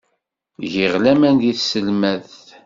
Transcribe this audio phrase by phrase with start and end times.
[0.71, 2.33] Giɣ laman deg tselmadt.